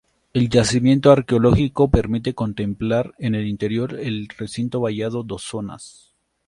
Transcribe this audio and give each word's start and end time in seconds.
El 0.33 0.49
yacimiento 0.49 1.11
arqueológico 1.11 1.91
permite 1.91 2.33
contemplar 2.33 3.13
en 3.19 3.35
el 3.35 3.45
interior 3.45 3.93
del 3.95 4.27
recinto 4.35 4.79
vallado 4.81 5.21
dos 5.21 5.43
zonas. 5.43 6.15